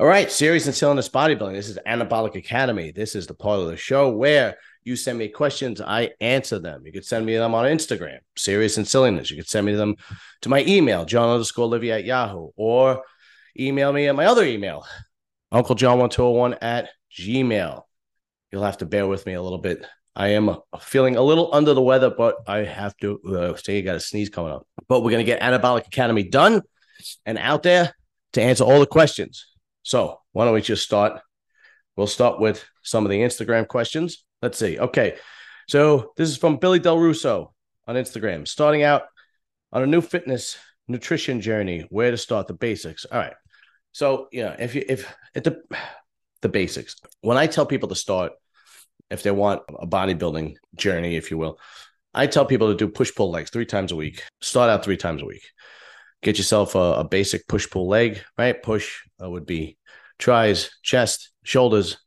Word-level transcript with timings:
All 0.00 0.08
right, 0.08 0.28
serious 0.28 0.66
and 0.66 0.74
silliness 0.74 1.08
bodybuilding. 1.08 1.52
This 1.52 1.68
is 1.68 1.78
Anabolic 1.86 2.34
Academy. 2.34 2.90
This 2.90 3.14
is 3.14 3.28
the 3.28 3.34
part 3.34 3.60
of 3.60 3.68
the 3.68 3.76
show 3.76 4.10
where 4.10 4.56
you 4.82 4.96
send 4.96 5.16
me 5.16 5.28
questions, 5.28 5.80
I 5.80 6.10
answer 6.20 6.58
them. 6.58 6.82
You 6.84 6.90
could 6.90 7.04
send 7.04 7.24
me 7.24 7.36
them 7.36 7.54
on 7.54 7.66
Instagram, 7.66 8.18
serious 8.36 8.76
and 8.76 8.88
silliness. 8.88 9.30
You 9.30 9.36
could 9.36 9.48
send 9.48 9.64
me 9.64 9.74
them 9.76 9.94
to 10.42 10.48
my 10.48 10.64
email, 10.64 11.04
John 11.04 11.28
underscore 11.28 11.68
Livy 11.68 11.92
at 11.92 12.04
Yahoo, 12.04 12.48
or 12.56 13.04
email 13.56 13.92
me 13.92 14.08
at 14.08 14.16
my 14.16 14.26
other 14.26 14.44
email, 14.44 14.84
Uncle 15.52 15.76
John 15.76 16.00
1201 16.00 16.54
at 16.54 16.90
Gmail. 17.16 17.82
You'll 18.50 18.64
have 18.64 18.78
to 18.78 18.86
bear 18.86 19.06
with 19.06 19.26
me 19.26 19.34
a 19.34 19.42
little 19.42 19.58
bit. 19.58 19.86
I 20.16 20.30
am 20.30 20.56
feeling 20.80 21.14
a 21.14 21.22
little 21.22 21.54
under 21.54 21.72
the 21.72 21.80
weather, 21.80 22.10
but 22.10 22.38
I 22.48 22.64
have 22.64 22.96
to 22.96 23.20
uh, 23.22 23.56
say, 23.58 23.76
you 23.76 23.82
got 23.82 23.94
a 23.94 24.00
sneeze 24.00 24.28
coming 24.28 24.50
up. 24.50 24.66
But 24.88 25.04
we're 25.04 25.12
going 25.12 25.24
to 25.24 25.32
get 25.32 25.40
Anabolic 25.40 25.86
Academy 25.86 26.24
done 26.24 26.62
and 27.24 27.38
out 27.38 27.62
there 27.62 27.94
to 28.32 28.42
answer 28.42 28.64
all 28.64 28.80
the 28.80 28.86
questions. 28.86 29.53
So 29.84 30.18
why 30.32 30.44
don't 30.44 30.54
we 30.54 30.62
just 30.62 30.82
start? 30.82 31.20
We'll 31.96 32.08
start 32.08 32.40
with 32.40 32.64
some 32.82 33.04
of 33.04 33.10
the 33.10 33.20
Instagram 33.20 33.68
questions. 33.68 34.24
Let's 34.42 34.58
see. 34.58 34.78
Okay. 34.78 35.16
So 35.68 36.12
this 36.16 36.28
is 36.28 36.36
from 36.36 36.56
Billy 36.56 36.80
Del 36.80 36.98
Russo 36.98 37.54
on 37.86 37.94
Instagram. 37.94 38.48
Starting 38.48 38.82
out 38.82 39.02
on 39.72 39.82
a 39.82 39.86
new 39.86 40.00
fitness 40.00 40.56
nutrition 40.88 41.40
journey, 41.40 41.86
where 41.90 42.10
to 42.10 42.16
start 42.16 42.48
the 42.48 42.54
basics. 42.54 43.04
All 43.04 43.18
right. 43.18 43.34
So, 43.92 44.28
yeah, 44.32 44.56
if 44.58 44.74
you 44.74 44.84
if 44.88 45.14
at 45.34 45.44
the 45.44 45.62
the 46.42 46.48
basics. 46.48 46.96
When 47.20 47.38
I 47.38 47.46
tell 47.46 47.64
people 47.64 47.88
to 47.88 47.94
start, 47.94 48.32
if 49.10 49.22
they 49.22 49.30
want 49.30 49.62
a 49.78 49.86
bodybuilding 49.86 50.56
journey, 50.74 51.16
if 51.16 51.30
you 51.30 51.38
will, 51.38 51.58
I 52.12 52.26
tell 52.26 52.44
people 52.44 52.68
to 52.68 52.76
do 52.76 52.88
push 52.88 53.14
pull 53.14 53.30
legs 53.30 53.50
three 53.50 53.66
times 53.66 53.92
a 53.92 53.96
week. 53.96 54.22
Start 54.40 54.68
out 54.68 54.84
three 54.84 54.96
times 54.96 55.22
a 55.22 55.26
week 55.26 55.42
get 56.24 56.38
yourself 56.38 56.74
a, 56.74 56.78
a 56.78 57.04
basic 57.04 57.46
push 57.46 57.70
pull 57.70 57.88
leg, 57.88 58.20
right? 58.36 58.60
Push 58.60 59.02
uh, 59.22 59.30
would 59.30 59.46
be 59.46 59.76
tries, 60.18 60.70
chest, 60.82 61.30
shoulders, 61.44 61.98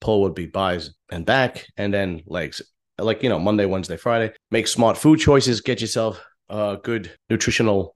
pull 0.00 0.22
would 0.22 0.34
be 0.34 0.46
buys 0.46 0.94
and 1.10 1.26
back, 1.26 1.66
and 1.76 1.92
then 1.92 2.22
legs. 2.26 2.62
Like, 2.98 3.22
you 3.22 3.28
know, 3.28 3.38
Monday, 3.38 3.66
Wednesday, 3.66 3.96
Friday. 3.96 4.34
Make 4.50 4.66
smart 4.66 4.98
food 4.98 5.20
choices, 5.20 5.60
get 5.60 5.80
yourself 5.80 6.20
uh, 6.48 6.76
good 6.76 7.10
nutritional 7.28 7.94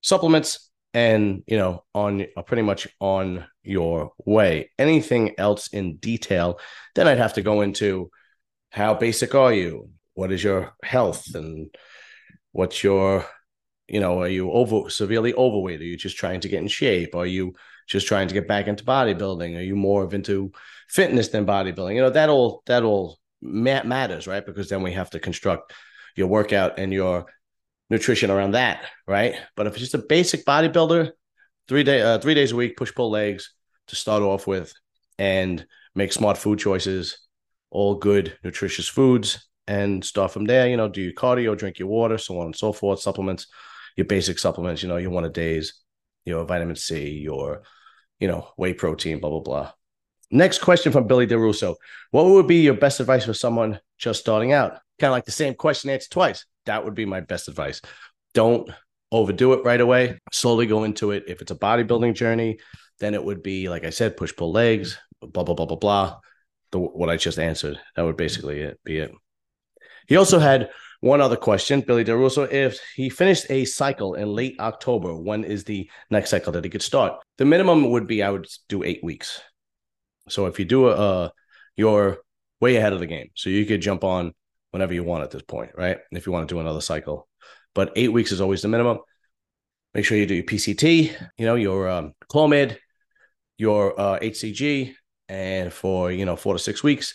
supplements, 0.00 0.70
and, 0.94 1.42
you 1.46 1.56
know, 1.56 1.84
on 1.94 2.26
uh, 2.36 2.42
pretty 2.42 2.62
much 2.62 2.88
on 3.00 3.44
your 3.62 4.12
way. 4.24 4.70
Anything 4.78 5.34
else 5.38 5.68
in 5.68 5.96
detail, 5.96 6.58
then 6.94 7.08
I'd 7.08 7.18
have 7.18 7.34
to 7.34 7.42
go 7.42 7.60
into 7.62 8.10
how 8.70 8.94
basic 8.94 9.34
are 9.34 9.52
you? 9.52 9.90
What 10.14 10.32
is 10.32 10.42
your 10.42 10.74
health? 10.82 11.34
And 11.34 11.74
what's 12.52 12.82
your 12.82 13.24
you 13.88 14.00
know, 14.00 14.20
are 14.20 14.28
you 14.28 14.50
over 14.50 14.88
severely 14.90 15.34
overweight? 15.34 15.80
Are 15.80 15.84
you 15.84 15.96
just 15.96 16.16
trying 16.16 16.40
to 16.40 16.48
get 16.48 16.62
in 16.62 16.68
shape? 16.68 17.14
Are 17.14 17.26
you 17.26 17.54
just 17.88 18.06
trying 18.06 18.28
to 18.28 18.34
get 18.34 18.48
back 18.48 18.66
into 18.66 18.84
bodybuilding? 18.84 19.56
Are 19.56 19.62
you 19.62 19.76
more 19.76 20.02
of 20.04 20.14
into 20.14 20.52
fitness 20.88 21.28
than 21.28 21.46
bodybuilding? 21.46 21.94
You 21.94 22.02
know, 22.02 22.10
that 22.10 22.28
all 22.28 22.62
that 22.66 22.84
all 22.84 23.18
matters, 23.40 24.26
right? 24.26 24.44
Because 24.44 24.68
then 24.68 24.82
we 24.82 24.92
have 24.92 25.10
to 25.10 25.20
construct 25.20 25.72
your 26.16 26.28
workout 26.28 26.78
and 26.78 26.92
your 26.92 27.26
nutrition 27.90 28.30
around 28.30 28.52
that, 28.52 28.84
right? 29.06 29.34
But 29.56 29.66
if 29.66 29.74
it's 29.74 29.82
just 29.82 29.94
a 29.94 29.98
basic 29.98 30.44
bodybuilder, 30.46 31.10
three 31.68 31.84
day 31.84 32.02
uh, 32.02 32.18
three 32.18 32.34
days 32.34 32.52
a 32.52 32.56
week, 32.56 32.76
push 32.76 32.94
pull 32.94 33.10
legs 33.10 33.52
to 33.88 33.96
start 33.96 34.22
off 34.22 34.46
with, 34.46 34.72
and 35.18 35.66
make 35.94 36.12
smart 36.12 36.38
food 36.38 36.58
choices, 36.58 37.18
all 37.70 37.96
good 37.96 38.38
nutritious 38.44 38.88
foods, 38.88 39.48
and 39.66 40.04
start 40.04 40.30
from 40.30 40.44
there. 40.44 40.68
You 40.68 40.76
know, 40.76 40.88
do 40.88 41.02
your 41.02 41.12
cardio, 41.12 41.58
drink 41.58 41.78
your 41.78 41.88
water, 41.88 42.16
so 42.16 42.38
on 42.38 42.46
and 42.46 42.56
so 42.56 42.72
forth, 42.72 43.00
supplements 43.00 43.48
your 43.96 44.06
basic 44.06 44.38
supplements, 44.38 44.82
you 44.82 44.88
know, 44.88 44.96
your 44.96 45.10
one 45.10 45.24
a 45.24 45.28
days, 45.28 45.74
your 46.24 46.44
vitamin 46.44 46.76
C, 46.76 47.10
your, 47.10 47.62
you 48.20 48.28
know, 48.28 48.48
whey 48.56 48.72
protein, 48.72 49.20
blah, 49.20 49.30
blah, 49.30 49.40
blah. 49.40 49.72
Next 50.30 50.60
question 50.60 50.92
from 50.92 51.06
Billy 51.06 51.26
DeRusso. 51.26 51.76
What 52.10 52.26
would 52.26 52.46
be 52.46 52.62
your 52.62 52.74
best 52.74 53.00
advice 53.00 53.26
for 53.26 53.34
someone 53.34 53.80
just 53.98 54.20
starting 54.20 54.52
out? 54.52 54.78
Kind 54.98 55.10
of 55.10 55.12
like 55.12 55.26
the 55.26 55.32
same 55.32 55.54
question 55.54 55.90
answered 55.90 56.10
twice. 56.10 56.46
That 56.64 56.84
would 56.84 56.94
be 56.94 57.04
my 57.04 57.20
best 57.20 57.48
advice. 57.48 57.82
Don't 58.32 58.70
overdo 59.10 59.52
it 59.52 59.64
right 59.64 59.80
away. 59.80 60.18
Slowly 60.32 60.66
go 60.66 60.84
into 60.84 61.10
it. 61.10 61.24
If 61.26 61.42
it's 61.42 61.50
a 61.50 61.56
bodybuilding 61.56 62.14
journey, 62.14 62.60
then 62.98 63.12
it 63.14 63.22
would 63.22 63.42
be, 63.42 63.68
like 63.68 63.84
I 63.84 63.90
said, 63.90 64.16
push 64.16 64.34
pull 64.34 64.52
legs, 64.52 64.96
blah, 65.20 65.42
blah, 65.42 65.54
blah, 65.54 65.66
blah, 65.66 65.76
blah. 65.76 66.18
The, 66.70 66.78
what 66.78 67.10
I 67.10 67.16
just 67.16 67.38
answered. 67.38 67.78
That 67.96 68.02
would 68.02 68.16
basically 68.16 68.60
it, 68.60 68.80
be 68.84 68.98
it. 68.98 69.12
He 70.06 70.16
also 70.16 70.38
had 70.38 70.70
one 71.02 71.20
other 71.20 71.36
question, 71.36 71.80
Billy 71.80 72.04
DeRusso. 72.04 72.48
If 72.50 72.78
he 72.94 73.10
finished 73.10 73.46
a 73.50 73.64
cycle 73.64 74.14
in 74.14 74.28
late 74.28 74.54
October, 74.60 75.16
when 75.16 75.42
is 75.42 75.64
the 75.64 75.90
next 76.10 76.30
cycle 76.30 76.52
that 76.52 76.62
he 76.62 76.70
could 76.70 76.80
start? 76.80 77.20
The 77.38 77.44
minimum 77.44 77.90
would 77.90 78.06
be 78.06 78.22
I 78.22 78.30
would 78.30 78.46
do 78.68 78.84
eight 78.84 79.02
weeks. 79.02 79.40
So 80.28 80.46
if 80.46 80.60
you 80.60 80.64
do 80.64 80.86
a, 80.86 80.92
uh, 80.92 81.28
you're 81.74 82.18
way 82.60 82.76
ahead 82.76 82.92
of 82.92 83.00
the 83.00 83.08
game. 83.08 83.30
So 83.34 83.50
you 83.50 83.66
could 83.66 83.82
jump 83.82 84.04
on 84.04 84.32
whenever 84.70 84.94
you 84.94 85.02
want 85.02 85.24
at 85.24 85.32
this 85.32 85.42
point, 85.42 85.72
right? 85.76 85.98
If 86.12 86.24
you 86.24 86.30
want 86.30 86.48
to 86.48 86.54
do 86.54 86.60
another 86.60 86.80
cycle. 86.80 87.28
But 87.74 87.92
eight 87.96 88.12
weeks 88.12 88.30
is 88.30 88.40
always 88.40 88.62
the 88.62 88.68
minimum. 88.68 88.98
Make 89.94 90.04
sure 90.04 90.16
you 90.16 90.26
do 90.26 90.36
your 90.36 90.44
PCT, 90.44 91.16
you 91.36 91.46
know, 91.46 91.56
your 91.56 91.88
um, 91.88 92.12
Clomid, 92.30 92.76
your 93.58 93.98
uh, 94.00 94.20
HCG, 94.20 94.94
and 95.28 95.72
for, 95.72 96.12
you 96.12 96.24
know, 96.24 96.36
four 96.36 96.54
to 96.54 96.60
six 96.60 96.84
weeks, 96.84 97.12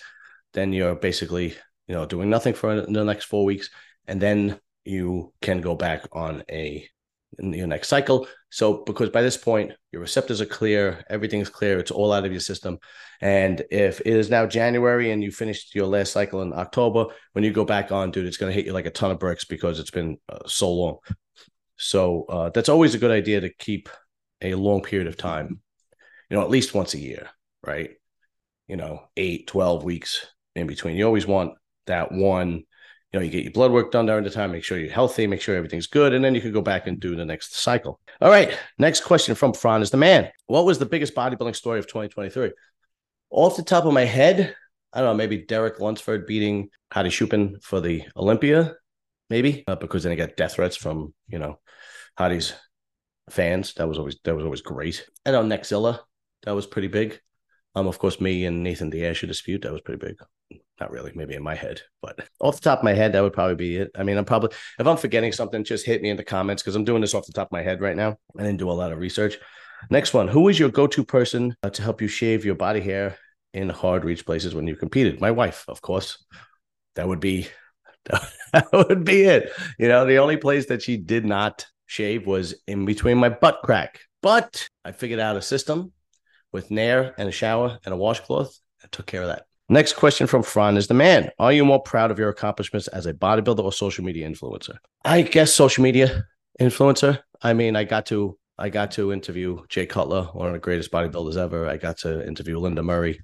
then 0.54 0.74
you're 0.74 0.96
basically 0.96 1.56
you 1.88 1.96
know, 1.96 2.06
doing 2.06 2.30
nothing 2.30 2.54
for 2.54 2.82
the 2.82 3.04
next 3.04 3.26
four 3.26 3.46
weeks, 3.46 3.70
and 4.08 4.22
then 4.22 4.60
you 4.84 5.34
can 5.42 5.62
go 5.62 5.76
back 5.76 6.08
on 6.12 6.44
a 6.50 6.88
your 7.40 7.68
next 7.68 7.90
cycle. 7.90 8.28
So 8.50 8.84
because 8.86 9.10
by 9.10 9.22
this 9.22 9.38
point 9.38 9.74
your 9.92 10.02
receptors 10.02 10.42
are 10.42 10.46
clear, 10.46 11.04
everything's 11.10 11.50
clear, 11.50 11.78
it's 11.78 11.92
all 11.92 12.14
out 12.14 12.26
of 12.26 12.32
your 12.32 12.42
system. 12.42 12.80
And 13.22 13.64
if 13.70 14.00
it 14.02 14.08
is 14.08 14.30
now 14.30 14.46
January 14.46 15.12
and 15.12 15.24
you 15.24 15.32
finished 15.32 15.76
your 15.76 15.88
last 15.88 16.14
cycle 16.14 16.42
in 16.42 16.54
October, 16.54 17.08
when 17.34 17.44
you 17.44 17.52
go 17.52 17.66
back 17.66 17.92
on, 17.92 18.12
dude, 18.12 18.26
it's 18.26 18.38
going 18.38 18.52
to 18.52 18.56
hit 18.56 18.66
you 18.66 18.74
like 18.74 18.86
a 18.86 18.92
ton 18.92 19.12
of 19.12 19.20
bricks 19.20 19.46
because 19.46 19.80
it's 19.80 19.92
been 19.92 20.18
uh, 20.30 20.48
so 20.48 20.72
long. 20.72 20.98
So 21.76 22.26
uh, 22.30 22.50
that's 22.50 22.70
always 22.70 22.96
a 22.96 23.00
good 23.00 23.12
idea 23.12 23.42
to 23.42 23.54
keep 23.54 23.90
a 24.42 24.56
long 24.56 24.82
period 24.82 25.08
of 25.08 25.18
time, 25.18 25.60
you 26.30 26.38
know, 26.38 26.44
at 26.44 26.50
least 26.50 26.74
once 26.74 26.94
a 26.94 27.00
year, 27.00 27.30
right? 27.64 27.92
You 28.68 28.78
know, 28.78 29.04
eight, 29.16 29.48
12 29.48 29.84
weeks 29.84 30.26
in 30.56 30.68
between. 30.68 30.96
You 30.96 31.06
always 31.06 31.28
want 31.28 31.54
that 31.88 32.12
one 32.12 32.64
you 33.12 33.20
know 33.20 33.22
you 33.22 33.30
get 33.30 33.44
your 33.44 33.54
blood 33.54 33.72
work 33.72 33.92
done 33.92 34.06
during 34.06 34.24
the 34.24 34.30
time 34.30 34.52
make 34.52 34.64
sure 34.64 34.78
you're 34.78 34.92
healthy 34.92 35.28
make 35.28 35.42
sure 35.42 35.56
everything's 35.56 35.88
good 35.88 36.14
and 36.14 36.24
then 36.24 36.36
you 36.36 36.42
can 36.42 36.52
go 36.52 36.62
back 36.62 36.88
and 36.88 37.00
do 37.00 37.16
the 37.16 37.26
next 37.26 37.56
cycle. 37.56 38.00
All 38.22 38.30
right 38.30 38.58
next 38.78 39.02
question 39.02 39.36
from 39.36 39.54
fran 39.54 39.82
is 39.82 39.92
the 39.92 39.98
man. 39.98 40.30
What 40.48 40.66
was 40.66 40.80
the 40.80 40.86
biggest 40.86 41.16
bodybuilding 41.16 41.56
story 41.56 41.80
of 41.80 41.88
2023 41.88 42.52
off 43.30 43.58
the 43.58 43.64
top 43.64 43.84
of 43.84 43.94
my 43.94 44.06
head 44.06 44.56
i 44.94 45.02
don't 45.02 45.10
know 45.10 45.14
maybe 45.14 45.40
derek 45.40 45.82
lunsford 45.82 46.26
beating 46.26 46.70
hadi 46.94 47.10
choopan 47.10 47.62
for 47.62 47.82
the 47.82 48.02
olympia 48.16 48.74
maybe 49.30 49.66
uh, 49.68 49.76
because 49.76 50.04
then 50.04 50.12
he 50.12 50.16
got 50.16 50.38
death 50.38 50.54
threats 50.54 50.78
from 50.78 51.14
you 51.28 51.38
know 51.38 51.60
hadi's 52.18 52.54
fans. 53.30 53.74
That 53.76 53.88
was 53.88 53.98
always 53.98 54.18
that 54.24 54.36
was 54.36 54.46
always 54.46 54.62
great. 54.62 55.06
And 55.26 55.34
know 55.34 55.58
nexzilla 55.58 56.00
that 56.44 56.56
was 56.56 56.66
pretty 56.66 56.88
big. 56.88 57.20
Um 57.76 57.88
of 57.88 58.00
course 58.00 58.20
me 58.20 58.46
and 58.46 58.64
nathan 58.64 58.90
diaz 58.90 59.20
dispute 59.22 59.62
that 59.62 59.72
was 59.72 59.82
pretty 59.82 60.06
big 60.06 60.18
not 60.80 60.92
really, 60.92 61.12
maybe 61.16 61.36
in 61.36 61.44
my 61.44 61.56
head, 61.56 61.82
but 62.02 62.20
off 62.40 62.56
the 62.56 62.62
top 62.62 62.80
of 62.80 62.86
my 62.86 62.94
head, 62.94 63.14
that 63.14 63.22
would 63.22 63.34
probably 63.34 63.56
be 63.56 63.78
it. 63.78 63.92
I 63.96 64.04
mean, 64.04 64.18
I'm 64.18 64.26
probably, 64.26 64.52
if 64.80 64.88
I'm 64.88 64.98
forgetting 64.98 65.32
something, 65.32 65.64
just 65.64 65.86
hit 65.86 66.02
me 66.02 66.10
in 66.10 66.18
the 66.18 66.24
comments 66.24 66.62
because 66.62 66.76
I'm 66.76 66.84
doing 66.84 67.02
this 67.02 67.14
off 67.14 67.26
the 67.26 67.34
top 67.34 67.48
of 67.48 67.52
my 67.52 67.62
head 67.62 67.82
right 67.82 67.96
now. 67.96 68.18
I 68.38 68.44
didn't 68.44 68.60
do 68.60 68.70
a 68.70 68.74
lot 68.74 68.92
of 68.92 69.00
research. 69.00 69.38
Next 69.90 70.14
one 70.14 70.28
Who 70.28 70.48
is 70.50 70.60
your 70.60 70.70
go 70.70 70.88
to 70.88 71.04
person 71.04 71.56
uh, 71.64 71.70
to 71.70 71.82
help 71.82 72.02
you 72.02 72.08
shave 72.08 72.46
your 72.46 72.56
body 72.56 72.82
hair 72.82 73.18
in 73.54 73.70
hard 73.70 74.06
reach 74.06 74.26
places 74.26 74.56
when 74.56 74.68
you 74.68 74.76
competed? 74.76 75.22
My 75.22 75.32
wife, 75.32 75.66
of 75.68 75.82
course. 75.82 76.24
That 76.96 77.08
would 77.08 77.20
be, 77.20 77.48
that 78.06 78.68
would 78.74 79.04
be 79.04 79.24
it. 79.24 79.52
You 79.78 79.88
know, 79.88 80.06
the 80.06 80.18
only 80.18 80.38
place 80.38 80.68
that 80.68 80.82
she 80.82 80.98
did 80.98 81.26
not 81.26 81.68
shave 81.86 82.26
was 82.26 82.56
in 82.68 82.86
between 82.86 83.18
my 83.18 83.30
butt 83.30 83.60
crack. 83.64 84.00
But 84.22 84.68
I 84.84 84.92
figured 84.92 85.20
out 85.20 85.38
a 85.38 85.42
system 85.42 85.94
with 86.52 86.72
Nair 86.72 87.14
and 87.18 87.30
a 87.30 87.32
shower 87.32 87.78
and 87.86 87.94
a 87.94 87.98
washcloth. 87.98 88.58
I 88.84 88.88
took 88.92 89.06
care 89.06 89.22
of 89.22 89.28
that. 89.28 89.47
Next 89.70 89.94
question 89.94 90.28
from 90.28 90.44
Fran 90.44 90.78
is 90.78 90.88
the 90.88 90.94
man. 90.94 91.30
Are 91.40 91.52
you 91.52 91.66
more 91.66 91.82
proud 91.82 92.10
of 92.10 92.18
your 92.18 92.30
accomplishments 92.30 92.88
as 92.88 93.06
a 93.06 93.14
bodybuilder 93.14 93.64
or 93.64 93.74
social 93.74 94.06
media 94.06 94.30
influencer? 94.30 94.78
I 95.04 95.24
guess 95.24 95.54
social 95.54 95.84
media 95.84 96.26
influencer. 96.60 97.20
I 97.42 97.54
mean, 97.54 97.76
I 97.76 97.84
got 97.84 98.06
to 98.08 98.38
I 98.58 98.70
got 98.70 98.92
to 98.92 99.12
interview 99.12 99.60
Jay 99.68 99.86
Cutler, 99.86 100.24
one 100.34 100.48
of 100.48 100.54
the 100.54 100.60
greatest 100.60 100.92
bodybuilders 100.92 101.38
ever. 101.38 101.68
I 101.68 101.78
got 101.78 101.98
to 102.00 102.26
interview 102.26 102.58
Linda 102.58 102.82
Murray. 102.82 103.20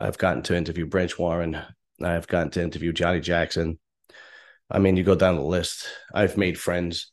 I've 0.00 0.18
gotten 0.18 0.42
to 0.44 0.56
interview 0.56 0.86
Branch 0.86 1.16
Warren. 1.18 1.58
I've 2.02 2.26
gotten 2.26 2.50
to 2.52 2.62
interview 2.62 2.92
Johnny 2.92 3.20
Jackson. 3.20 3.78
I 4.70 4.78
mean, 4.78 4.96
you 4.96 5.04
go 5.04 5.14
down 5.14 5.36
the 5.36 5.42
list. 5.42 5.86
I've 6.12 6.36
made 6.36 6.58
friends, 6.58 7.12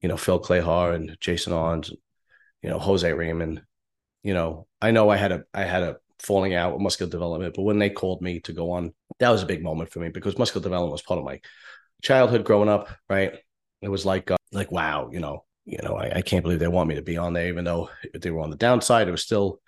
you 0.00 0.08
know, 0.08 0.16
Phil 0.16 0.40
Clahar 0.40 0.94
and 0.94 1.16
Jason 1.20 1.52
Arntz, 1.52 1.90
you 2.62 2.70
know, 2.70 2.78
Jose 2.78 3.10
Ramon. 3.10 3.62
You 4.22 4.34
know, 4.34 4.66
I 4.80 4.90
know 4.90 5.08
I 5.08 5.16
had 5.16 5.32
a 5.32 5.42
I 5.52 5.64
had 5.64 5.82
a 5.82 5.96
falling 6.20 6.54
out 6.54 6.72
with 6.72 6.82
muscular 6.82 7.10
development. 7.10 7.54
But 7.54 7.62
when 7.62 7.78
they 7.78 7.90
called 7.90 8.22
me 8.22 8.40
to 8.40 8.52
go 8.52 8.72
on, 8.72 8.92
that 9.20 9.30
was 9.30 9.42
a 9.42 9.46
big 9.46 9.62
moment 9.62 9.90
for 9.90 10.00
me 10.00 10.08
because 10.08 10.38
muscular 10.38 10.62
development 10.62 10.92
was 10.92 11.02
part 11.02 11.18
of 11.18 11.24
my 11.24 11.40
childhood 12.02 12.44
growing 12.44 12.68
up. 12.68 12.88
Right, 13.08 13.34
it 13.82 13.88
was 13.88 14.06
like 14.06 14.30
uh, 14.30 14.36
like 14.52 14.72
wow, 14.72 15.10
you 15.12 15.20
know, 15.20 15.44
you 15.64 15.78
know, 15.82 15.96
I, 15.96 16.16
I, 16.16 16.22
can't 16.22 16.42
believe 16.42 16.58
they 16.58 16.68
want 16.68 16.88
me 16.88 16.94
to 16.94 17.02
be 17.02 17.16
on 17.16 17.32
there, 17.32 17.48
even 17.48 17.64
though 17.64 17.90
they 18.14 18.30
were 18.30 18.40
on 18.40 18.50
the 18.50 18.56
downside. 18.56 19.08
It 19.08 19.12
was 19.12 19.22
still 19.22 19.60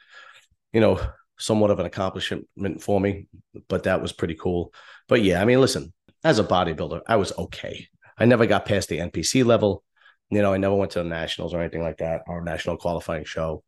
you 0.72 0.80
know, 0.80 1.00
somewhat 1.38 1.70
of 1.70 1.78
an 1.78 1.86
accomplishment 1.86 2.46
for 2.80 3.00
me, 3.00 3.26
but 3.68 3.84
that 3.84 4.02
was 4.02 4.12
pretty 4.12 4.34
cool. 4.34 4.72
But 5.08 5.22
yeah, 5.22 5.40
I 5.40 5.44
mean, 5.44 5.60
listen, 5.60 5.92
as 6.22 6.38
a 6.38 6.44
bodybuilder, 6.44 7.02
I 7.06 7.16
was 7.16 7.32
okay. 7.36 7.88
I 8.18 8.26
never 8.26 8.46
got 8.46 8.66
past 8.66 8.88
the 8.88 8.98
NPC 8.98 9.44
level. 9.44 9.82
You 10.30 10.42
know, 10.42 10.52
I 10.52 10.58
never 10.58 10.74
went 10.74 10.92
to 10.92 11.02
the 11.02 11.08
nationals 11.08 11.54
or 11.54 11.60
anything 11.60 11.82
like 11.82 11.98
that, 11.98 12.22
or 12.26 12.40
a 12.40 12.44
national 12.44 12.76
qualifying 12.76 13.24
show. 13.24 13.64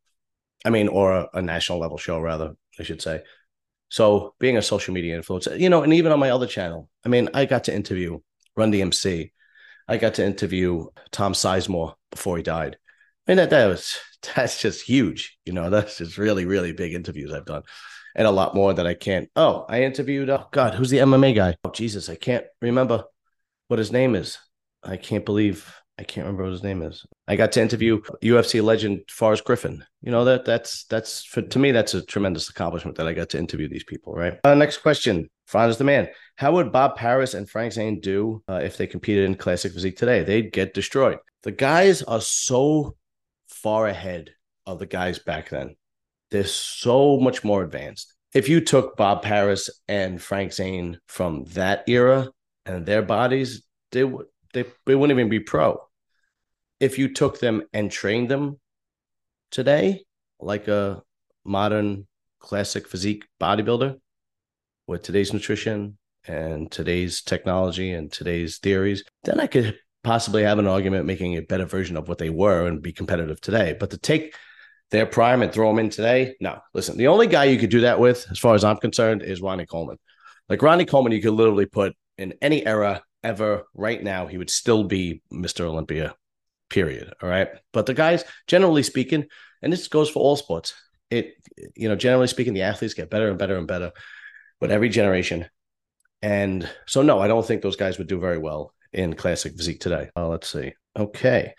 I 0.64 0.70
mean, 0.70 0.88
or 0.88 1.12
a, 1.12 1.28
a 1.34 1.42
national 1.42 1.80
level 1.80 1.98
show, 1.98 2.20
rather, 2.20 2.54
I 2.78 2.82
should 2.82 3.02
say. 3.02 3.22
So 3.88 4.34
being 4.38 4.56
a 4.56 4.62
social 4.62 4.94
media 4.94 5.20
influencer, 5.20 5.58
you 5.58 5.68
know, 5.68 5.82
and 5.82 5.92
even 5.92 6.12
on 6.12 6.18
my 6.18 6.30
other 6.30 6.46
channel, 6.46 6.88
I 7.04 7.08
mean, 7.08 7.28
I 7.34 7.44
got 7.44 7.64
to 7.64 7.74
interview 7.74 8.20
Run 8.56 8.72
DMC. 8.72 9.32
I 9.88 9.96
got 9.96 10.14
to 10.14 10.24
interview 10.24 10.86
Tom 11.10 11.32
Sizemore 11.34 11.94
before 12.10 12.36
he 12.36 12.42
died. 12.42 12.76
I 13.26 13.30
mean, 13.30 13.36
that, 13.36 13.50
that 13.50 13.66
was, 13.66 13.98
that's 14.34 14.60
just 14.60 14.82
huge. 14.82 15.38
You 15.44 15.52
know, 15.52 15.70
that's 15.70 15.98
just 15.98 16.16
really, 16.16 16.46
really 16.46 16.72
big 16.72 16.94
interviews 16.94 17.32
I've 17.32 17.44
done 17.44 17.62
and 18.14 18.26
a 18.26 18.30
lot 18.30 18.54
more 18.54 18.72
that 18.74 18.86
I 18.86 18.94
can't. 18.94 19.28
Oh, 19.36 19.64
I 19.68 19.82
interviewed, 19.82 20.30
oh 20.30 20.46
God, 20.50 20.74
who's 20.74 20.90
the 20.90 20.98
MMA 20.98 21.34
guy? 21.34 21.56
Oh, 21.64 21.70
Jesus, 21.70 22.08
I 22.08 22.16
can't 22.16 22.44
remember 22.60 23.04
what 23.68 23.78
his 23.78 23.92
name 23.92 24.14
is. 24.14 24.38
I 24.82 24.96
can't 24.96 25.24
believe 25.24 25.72
I 25.98 26.04
can't 26.04 26.26
remember 26.26 26.44
what 26.44 26.52
his 26.52 26.62
name 26.62 26.82
is. 26.82 27.04
I 27.28 27.36
got 27.36 27.52
to 27.52 27.62
interview 27.62 28.00
UFC 28.22 28.62
legend 28.62 29.02
Forrest 29.10 29.44
Griffin. 29.44 29.84
You 30.00 30.10
know 30.10 30.24
that 30.24 30.44
that's 30.44 30.84
that's 30.84 31.24
for 31.24 31.42
to 31.42 31.58
me 31.58 31.70
that's 31.70 31.94
a 31.94 32.04
tremendous 32.04 32.48
accomplishment 32.48 32.96
that 32.96 33.06
I 33.06 33.12
got 33.12 33.28
to 33.30 33.38
interview 33.38 33.68
these 33.68 33.84
people. 33.84 34.14
Right. 34.14 34.38
Uh, 34.42 34.54
next 34.54 34.78
question. 34.78 35.28
Fran 35.46 35.68
is 35.68 35.76
the 35.76 35.84
man. 35.84 36.08
How 36.36 36.52
would 36.52 36.72
Bob 36.72 36.96
Paris 36.96 37.34
and 37.34 37.48
Frank 37.48 37.74
Zane 37.74 38.00
do 38.00 38.42
uh, 38.48 38.60
if 38.62 38.76
they 38.76 38.86
competed 38.86 39.26
in 39.26 39.34
classic 39.34 39.72
physique 39.72 39.96
today? 39.96 40.22
They'd 40.22 40.52
get 40.52 40.74
destroyed. 40.74 41.18
The 41.42 41.52
guys 41.52 42.02
are 42.02 42.20
so 42.20 42.96
far 43.48 43.86
ahead 43.86 44.30
of 44.66 44.78
the 44.78 44.86
guys 44.86 45.18
back 45.18 45.50
then. 45.50 45.76
They're 46.30 46.44
so 46.44 47.18
much 47.18 47.44
more 47.44 47.62
advanced. 47.62 48.14
If 48.34 48.48
you 48.48 48.62
took 48.62 48.96
Bob 48.96 49.22
Paris 49.22 49.68
and 49.88 50.22
Frank 50.22 50.54
Zane 50.54 50.98
from 51.06 51.44
that 51.52 51.84
era 51.86 52.30
and 52.64 52.86
their 52.86 53.02
bodies, 53.02 53.62
they 53.90 54.04
would 54.04 54.26
they, 54.52 54.64
they 54.86 54.94
wouldn't 54.94 55.16
even 55.16 55.28
be 55.28 55.40
pro. 55.40 55.80
If 56.80 56.98
you 56.98 57.12
took 57.12 57.38
them 57.38 57.62
and 57.72 57.90
trained 57.90 58.28
them 58.28 58.58
today, 59.50 60.04
like 60.40 60.68
a 60.68 61.02
modern 61.44 62.06
classic 62.40 62.88
physique 62.88 63.24
bodybuilder 63.40 63.98
with 64.86 65.02
today's 65.02 65.32
nutrition 65.32 65.96
and 66.26 66.70
today's 66.70 67.22
technology 67.22 67.92
and 67.92 68.12
today's 68.12 68.58
theories, 68.58 69.04
then 69.24 69.40
I 69.40 69.46
could 69.46 69.78
possibly 70.02 70.42
have 70.42 70.58
an 70.58 70.66
argument 70.66 71.06
making 71.06 71.36
a 71.36 71.42
better 71.42 71.64
version 71.64 71.96
of 71.96 72.08
what 72.08 72.18
they 72.18 72.30
were 72.30 72.66
and 72.66 72.82
be 72.82 72.92
competitive 72.92 73.40
today. 73.40 73.76
But 73.78 73.90
to 73.90 73.98
take 73.98 74.34
their 74.90 75.06
prime 75.06 75.42
and 75.42 75.52
throw 75.52 75.68
them 75.68 75.78
in 75.78 75.90
today, 75.90 76.34
no. 76.40 76.58
Listen, 76.74 76.96
the 76.96 77.08
only 77.08 77.26
guy 77.26 77.44
you 77.44 77.58
could 77.58 77.70
do 77.70 77.82
that 77.82 78.00
with, 78.00 78.26
as 78.30 78.38
far 78.38 78.54
as 78.54 78.64
I'm 78.64 78.76
concerned, 78.76 79.22
is 79.22 79.40
Ronnie 79.40 79.66
Coleman. 79.66 79.98
Like 80.48 80.60
Ronnie 80.60 80.84
Coleman, 80.84 81.12
you 81.12 81.22
could 81.22 81.32
literally 81.32 81.66
put 81.66 81.94
in 82.18 82.34
any 82.42 82.66
era 82.66 83.02
ever 83.22 83.64
right 83.74 84.02
now, 84.02 84.26
he 84.26 84.38
would 84.38 84.50
still 84.50 84.84
be 84.84 85.22
Mr. 85.32 85.62
Olympia, 85.62 86.14
period. 86.70 87.12
All 87.22 87.28
right. 87.28 87.48
But 87.72 87.86
the 87.86 87.94
guys, 87.94 88.24
generally 88.46 88.82
speaking, 88.82 89.26
and 89.60 89.72
this 89.72 89.88
goes 89.88 90.10
for 90.10 90.20
all 90.20 90.36
sports, 90.36 90.74
it, 91.10 91.34
you 91.76 91.88
know, 91.88 91.96
generally 91.96 92.26
speaking, 92.26 92.54
the 92.54 92.62
athletes 92.62 92.94
get 92.94 93.10
better 93.10 93.28
and 93.28 93.38
better 93.38 93.56
and 93.56 93.66
better 93.66 93.92
with 94.60 94.72
every 94.72 94.88
generation. 94.88 95.46
And 96.22 96.68
so, 96.86 97.02
no, 97.02 97.18
I 97.20 97.28
don't 97.28 97.46
think 97.46 97.62
those 97.62 97.76
guys 97.76 97.98
would 97.98 98.06
do 98.06 98.18
very 98.18 98.38
well 98.38 98.74
in 98.92 99.14
classic 99.14 99.56
physique 99.56 99.80
today. 99.80 100.10
Uh, 100.16 100.28
let's 100.28 100.48
see. 100.48 100.72
Okay. 100.96 101.54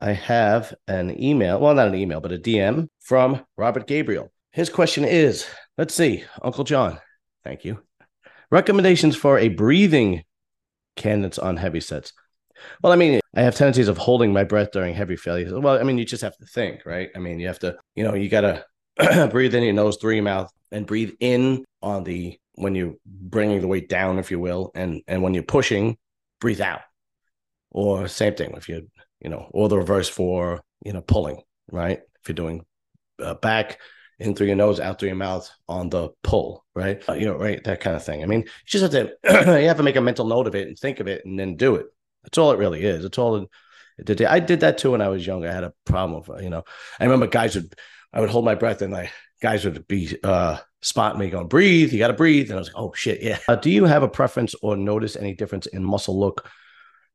I 0.00 0.12
have 0.12 0.74
an 0.86 1.20
email, 1.22 1.58
well, 1.58 1.74
not 1.74 1.88
an 1.88 1.94
email, 1.94 2.20
but 2.20 2.32
a 2.32 2.38
DM 2.38 2.88
from 3.00 3.44
Robert 3.56 3.86
Gabriel. 3.86 4.32
His 4.52 4.70
question 4.70 5.04
is 5.04 5.46
let's 5.76 5.94
see, 5.94 6.24
Uncle 6.42 6.64
John, 6.64 6.98
thank 7.44 7.64
you. 7.64 7.82
Recommendations 8.50 9.16
for 9.16 9.38
a 9.38 9.48
breathing 9.48 10.24
candidates 10.98 11.38
on 11.38 11.56
heavy 11.56 11.80
sets. 11.80 12.12
Well, 12.82 12.92
I 12.92 12.96
mean, 12.96 13.20
I 13.34 13.42
have 13.42 13.54
tendencies 13.54 13.88
of 13.88 13.98
holding 13.98 14.32
my 14.32 14.44
breath 14.44 14.72
during 14.72 14.94
heavy 14.94 15.16
failures. 15.16 15.52
Well, 15.52 15.78
I 15.78 15.84
mean, 15.84 15.96
you 15.96 16.04
just 16.04 16.22
have 16.22 16.36
to 16.38 16.46
think, 16.46 16.84
right? 16.84 17.08
I 17.14 17.18
mean, 17.18 17.38
you 17.40 17.46
have 17.46 17.60
to, 17.60 17.76
you 17.94 18.04
know, 18.04 18.14
you 18.14 18.28
got 18.28 18.64
to 18.98 19.28
breathe 19.30 19.54
in 19.54 19.62
your 19.62 19.72
nose 19.72 19.96
through 19.96 20.14
your 20.14 20.24
mouth 20.24 20.52
and 20.72 20.86
breathe 20.86 21.14
in 21.20 21.64
on 21.82 22.04
the 22.04 22.38
when 22.54 22.74
you're 22.74 22.94
bringing 23.06 23.60
the 23.60 23.68
weight 23.68 23.88
down, 23.88 24.18
if 24.18 24.30
you 24.30 24.40
will, 24.40 24.72
and 24.74 25.02
and 25.06 25.22
when 25.22 25.34
you're 25.34 25.44
pushing, 25.44 25.96
breathe 26.40 26.60
out. 26.60 26.80
Or 27.70 28.08
same 28.08 28.34
thing 28.34 28.54
if 28.56 28.68
you, 28.68 28.88
you 29.20 29.30
know, 29.30 29.48
or 29.52 29.68
the 29.68 29.78
reverse 29.78 30.08
for 30.08 30.60
you 30.84 30.92
know 30.92 31.00
pulling, 31.00 31.40
right? 31.70 32.00
If 32.20 32.28
you're 32.28 32.34
doing 32.34 32.64
uh, 33.22 33.34
back 33.34 33.78
in 34.18 34.34
through 34.34 34.48
your 34.48 34.56
nose, 34.56 34.80
out 34.80 34.98
through 34.98 35.08
your 35.08 35.16
mouth 35.16 35.48
on 35.68 35.88
the 35.90 36.10
pull, 36.22 36.64
right? 36.74 37.02
Uh, 37.08 37.12
you 37.12 37.26
know, 37.26 37.36
right, 37.36 37.62
that 37.64 37.80
kind 37.80 37.96
of 37.96 38.04
thing. 38.04 38.22
I 38.22 38.26
mean, 38.26 38.40
you 38.40 38.48
just 38.66 38.82
have 38.82 38.90
to 38.92 39.14
you 39.60 39.68
have 39.68 39.76
to 39.76 39.82
make 39.82 39.96
a 39.96 40.00
mental 40.00 40.26
note 40.26 40.46
of 40.46 40.54
it 40.54 40.68
and 40.68 40.78
think 40.78 41.00
of 41.00 41.06
it 41.06 41.24
and 41.24 41.38
then 41.38 41.56
do 41.56 41.76
it. 41.76 41.86
That's 42.24 42.38
all 42.38 42.52
it 42.52 42.58
really 42.58 42.84
is. 42.84 43.04
It's 43.04 43.18
all 43.18 43.36
it 43.36 44.04
did. 44.04 44.22
I 44.22 44.40
did 44.40 44.60
that 44.60 44.78
too 44.78 44.92
when 44.92 45.00
I 45.00 45.08
was 45.08 45.26
young. 45.26 45.44
I 45.44 45.52
had 45.52 45.64
a 45.64 45.72
problem 45.84 46.22
with, 46.26 46.42
you 46.42 46.50
know, 46.50 46.64
I 46.98 47.04
remember 47.04 47.26
guys 47.26 47.54
would 47.54 47.74
I 48.12 48.20
would 48.20 48.30
hold 48.30 48.44
my 48.44 48.54
breath 48.54 48.82
and 48.82 48.92
like 48.92 49.10
guys 49.40 49.64
would 49.64 49.86
be 49.86 50.16
uh 50.22 50.58
spotting 50.82 51.20
me 51.20 51.30
going, 51.30 51.48
breathe, 51.48 51.92
you 51.92 51.98
gotta 51.98 52.12
breathe. 52.12 52.50
And 52.50 52.56
I 52.56 52.58
was 52.58 52.68
like, 52.68 52.82
oh 52.82 52.92
shit, 52.94 53.22
yeah. 53.22 53.38
Uh, 53.48 53.56
do 53.56 53.70
you 53.70 53.84
have 53.84 54.02
a 54.02 54.08
preference 54.08 54.54
or 54.62 54.76
notice 54.76 55.16
any 55.16 55.34
difference 55.34 55.66
in 55.66 55.84
muscle 55.84 56.18
look 56.18 56.48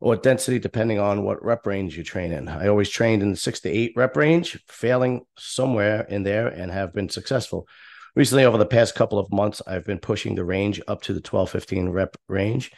or 0.03 0.17
density 0.17 0.59
depending 0.59 0.99
on 0.99 1.23
what 1.23 1.43
rep 1.43 1.65
range 1.65 1.97
you 1.97 2.03
train 2.03 2.33
in. 2.33 2.49
I 2.49 2.67
always 2.67 2.89
trained 2.89 3.23
in 3.23 3.31
the 3.31 3.37
six 3.37 3.61
to 3.61 3.69
eight 3.69 3.93
rep 3.95 4.17
range, 4.17 4.61
failing 4.67 5.21
somewhere 5.37 6.01
in 6.01 6.23
there 6.23 6.47
and 6.47 6.69
have 6.69 6.93
been 6.93 7.07
successful. 7.07 7.69
Recently, 8.13 8.43
over 8.43 8.57
the 8.57 8.65
past 8.65 8.95
couple 8.95 9.17
of 9.17 9.31
months, 9.31 9.61
I've 9.65 9.85
been 9.85 9.99
pushing 9.99 10.35
the 10.35 10.43
range 10.43 10.81
up 10.89 11.03
to 11.03 11.13
the 11.13 11.21
12, 11.21 11.49
15 11.49 11.89
rep 11.89 12.17
range 12.27 12.69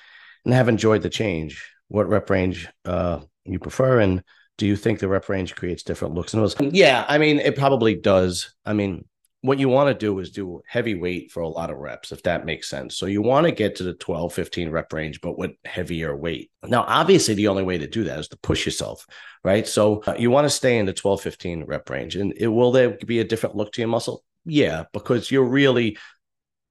and 0.45 0.53
have 0.53 0.69
enjoyed 0.69 1.01
the 1.01 1.09
change. 1.09 1.67
What 1.87 2.07
rep 2.07 2.29
range 2.29 2.69
uh, 2.85 3.21
you 3.43 3.57
prefer? 3.57 4.01
And 4.01 4.23
do 4.59 4.67
you 4.67 4.75
think 4.75 4.99
the 4.99 5.07
rep 5.07 5.27
range 5.27 5.55
creates 5.55 5.81
different 5.81 6.13
looks 6.13 6.35
and 6.35 6.43
those? 6.43 6.55
Yeah, 6.59 7.05
I 7.07 7.17
mean, 7.17 7.39
it 7.39 7.57
probably 7.57 7.95
does. 7.95 8.53
I 8.67 8.73
mean, 8.73 9.03
what 9.45 9.59
you 9.59 9.69
want 9.69 9.87
to 9.89 9.93
do 9.93 10.17
is 10.19 10.31
do 10.31 10.61
heavy 10.67 10.95
weight 10.95 11.31
for 11.31 11.41
a 11.41 11.47
lot 11.47 11.69
of 11.69 11.77
reps, 11.77 12.11
if 12.11 12.23
that 12.23 12.45
makes 12.45 12.69
sense. 12.69 12.97
So 12.97 13.05
you 13.05 13.21
want 13.21 13.45
to 13.45 13.51
get 13.51 13.75
to 13.75 13.83
the 13.83 13.93
12, 13.93 14.33
15 14.33 14.69
rep 14.69 14.91
range, 14.91 15.21
but 15.21 15.37
with 15.37 15.51
heavier 15.65 16.15
weight. 16.15 16.51
Now, 16.63 16.83
obviously, 16.87 17.33
the 17.33 17.47
only 17.47 17.63
way 17.63 17.77
to 17.77 17.87
do 17.87 18.05
that 18.05 18.19
is 18.19 18.27
to 18.29 18.37
push 18.37 18.65
yourself, 18.65 19.05
right? 19.43 19.67
So 19.67 20.01
uh, 20.07 20.15
you 20.17 20.31
want 20.31 20.45
to 20.45 20.49
stay 20.49 20.77
in 20.77 20.85
the 20.85 20.93
12, 20.93 21.21
15 21.21 21.63
rep 21.65 21.89
range. 21.89 22.15
And 22.15 22.33
it, 22.37 22.47
will 22.47 22.71
there 22.71 22.97
be 23.05 23.19
a 23.19 23.23
different 23.23 23.55
look 23.55 23.71
to 23.73 23.81
your 23.81 23.87
muscle? 23.87 24.23
Yeah, 24.45 24.85
because 24.93 25.29
you're 25.29 25.43
really, 25.43 25.97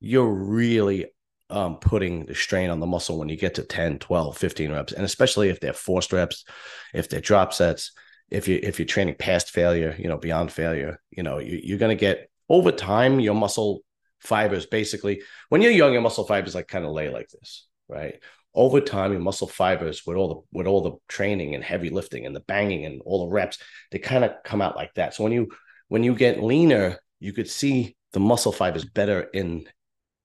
you're 0.01 0.33
really 0.33 1.07
um, 1.51 1.77
putting 1.77 2.27
the 2.27 2.35
strain 2.35 2.71
on 2.71 2.81
the 2.81 2.87
muscle 2.87 3.19
when 3.19 3.29
you 3.29 3.37
get 3.37 3.55
to 3.55 3.63
10, 3.63 3.99
12, 3.99 4.37
15 4.37 4.73
reps. 4.73 4.93
And 4.93 5.05
especially 5.05 5.49
if 5.49 5.61
they're 5.61 5.73
forced 5.73 6.13
reps, 6.13 6.45
if 6.93 7.09
they're 7.09 7.21
drop 7.21 7.53
sets, 7.53 7.93
if 8.31 8.49
you 8.49 8.59
if 8.63 8.79
you're 8.79 8.87
training 8.87 9.17
past 9.19 9.51
failure, 9.51 9.95
you 9.99 10.09
know, 10.09 10.17
beyond 10.17 10.51
failure, 10.51 11.01
you 11.11 11.23
know, 11.23 11.39
you, 11.39 11.61
you're 11.63 11.79
going 11.79 11.97
to 11.97 12.01
get 12.01 12.31
over 12.49 12.73
time, 12.73 13.21
your 13.21 13.35
muscle 13.35 13.83
fibers 14.21 14.67
basically, 14.67 15.23
when 15.49 15.63
you're 15.63 15.73
young, 15.73 15.93
your 15.93 16.03
muscle 16.03 16.27
fibers 16.27 16.55
like 16.55 16.69
kind 16.69 16.85
of 16.85 16.93
lay 16.93 17.09
like 17.09 17.29
this, 17.29 17.67
right? 17.89 18.17
Over 18.55 18.81
time, 18.81 19.13
your 19.13 19.21
muscle 19.21 19.49
fibers 19.49 20.03
with 20.07 20.17
all 20.17 20.29
the 20.29 20.59
with 20.59 20.67
all 20.67 20.83
the 20.83 20.93
training 21.09 21.55
and 21.55 21.65
heavy 21.65 21.91
lifting 21.91 22.25
and 22.25 22.35
the 22.35 22.41
banging 22.41 22.85
and 22.85 23.03
all 23.05 23.27
the 23.27 23.33
reps, 23.33 23.59
they 23.91 23.99
kind 23.99 24.25
of 24.25 24.33
come 24.45 24.63
out 24.63 24.77
like 24.77 24.95
that. 24.95 25.15
So 25.15 25.25
when 25.25 25.33
you 25.33 25.49
when 25.89 26.05
you 26.05 26.15
get 26.15 26.43
leaner, 26.43 26.99
you 27.21 27.33
could 27.33 27.51
see 27.51 27.97
the 28.13 28.21
muscle 28.21 28.53
fibers 28.53 28.85
better 28.85 29.23
in 29.23 29.67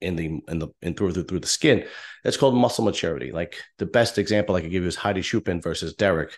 in 0.01 0.15
the 0.15 0.41
in 0.47 0.59
the 0.59 0.69
in 0.81 0.93
through 0.93 1.13
through, 1.13 1.23
through 1.23 1.39
the 1.39 1.47
skin. 1.47 1.85
That's 2.23 2.37
called 2.37 2.55
muscle 2.55 2.85
maturity. 2.85 3.31
Like 3.31 3.57
the 3.77 3.85
best 3.85 4.17
example 4.17 4.55
I 4.55 4.61
could 4.61 4.71
give 4.71 4.83
you 4.83 4.87
is 4.87 4.95
Hadi 4.95 5.21
Choopan 5.21 5.61
versus 5.61 5.95
Derek 5.95 6.37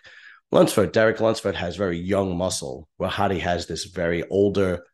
Lunsford. 0.50 0.92
Derek 0.92 1.20
Lunsford 1.20 1.54
has 1.56 1.76
very 1.76 1.98
young 1.98 2.36
muscle, 2.36 2.88
where 2.96 3.10
Hadi 3.10 3.38
has 3.40 3.66
this 3.66 3.84
very 3.84 4.24
older 4.30 4.84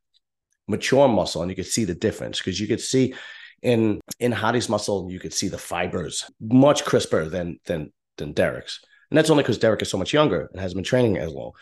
mature 0.68 1.08
muscle 1.08 1.42
and 1.42 1.50
you 1.50 1.56
could 1.56 1.66
see 1.66 1.84
the 1.84 1.94
difference 1.94 2.38
because 2.38 2.60
you 2.60 2.66
could 2.66 2.80
see 2.80 3.14
in 3.62 4.00
in 4.20 4.32
Hadi's 4.32 4.68
muscle 4.68 5.10
you 5.10 5.18
could 5.18 5.34
see 5.34 5.48
the 5.48 5.58
fibers 5.58 6.30
much 6.40 6.84
crisper 6.84 7.28
than 7.28 7.58
than 7.64 7.92
than 8.16 8.32
Derek's. 8.32 8.80
And 9.10 9.16
that's 9.16 9.30
only 9.30 9.42
because 9.42 9.58
Derek 9.58 9.82
is 9.82 9.90
so 9.90 9.98
much 9.98 10.12
younger 10.12 10.48
and 10.52 10.60
hasn't 10.60 10.76
been 10.76 10.84
training 10.84 11.16
as 11.16 11.32
long. 11.32 11.52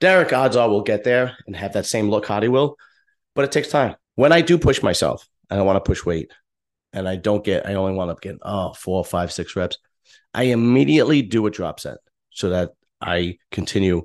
Derek, 0.00 0.32
odds 0.32 0.56
are, 0.56 0.68
will 0.68 0.82
get 0.82 1.04
there 1.04 1.36
and 1.46 1.56
have 1.56 1.72
that 1.72 1.86
same 1.86 2.10
look 2.10 2.26
Hadi 2.26 2.48
will, 2.48 2.76
but 3.34 3.44
it 3.44 3.52
takes 3.52 3.68
time. 3.68 3.96
When 4.14 4.32
I 4.32 4.40
do 4.40 4.58
push 4.58 4.82
myself 4.82 5.28
and 5.50 5.58
I 5.58 5.62
want 5.62 5.76
to 5.76 5.88
push 5.88 6.04
weight 6.04 6.30
and 6.92 7.08
I 7.08 7.16
don't 7.16 7.44
get, 7.44 7.66
I 7.66 7.74
only 7.74 7.94
want 7.94 8.10
to 8.16 8.28
get, 8.28 8.38
oh, 8.42 8.72
four, 8.74 9.04
five, 9.04 9.32
six 9.32 9.56
reps, 9.56 9.78
I 10.34 10.44
immediately 10.44 11.22
do 11.22 11.46
a 11.46 11.50
drop 11.50 11.80
set 11.80 11.98
so 12.30 12.50
that 12.50 12.70
I 13.00 13.38
continue 13.50 14.02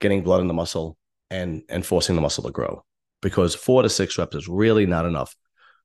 getting 0.00 0.22
blood 0.22 0.40
in 0.40 0.48
the 0.48 0.54
muscle 0.54 0.96
and 1.30 1.62
and 1.68 1.84
forcing 1.84 2.14
the 2.14 2.22
muscle 2.22 2.44
to 2.44 2.50
grow 2.50 2.82
because 3.20 3.54
four 3.54 3.82
to 3.82 3.88
six 3.88 4.18
reps 4.18 4.36
is 4.36 4.48
really 4.48 4.86
not 4.86 5.06
enough 5.06 5.34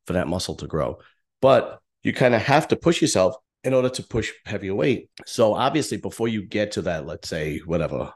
for 0.05 0.13
that 0.13 0.27
muscle 0.27 0.55
to 0.55 0.67
grow. 0.67 0.99
But 1.41 1.79
you 2.03 2.13
kind 2.13 2.35
of 2.35 2.41
have 2.41 2.67
to 2.69 2.75
push 2.75 3.01
yourself 3.01 3.35
in 3.63 3.73
order 3.73 3.89
to 3.89 4.03
push 4.03 4.31
heavier 4.45 4.75
weight. 4.75 5.09
So 5.25 5.53
obviously, 5.53 5.97
before 5.97 6.27
you 6.27 6.45
get 6.45 6.73
to 6.73 6.83
that, 6.83 7.05
let's 7.05 7.29
say 7.29 7.59
whatever, 7.59 8.11